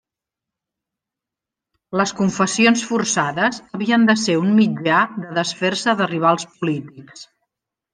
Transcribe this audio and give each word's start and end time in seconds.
Les 2.01 2.15
confessions 2.23 2.87
forçades 2.93 3.63
havien 3.77 4.11
de 4.11 4.19
ser 4.25 4.41
un 4.49 4.53
mitjà 4.65 5.07
de 5.23 5.39
desfer-se 5.41 5.99
de 6.03 6.13
rivals 6.17 6.53
polítics. 6.61 7.29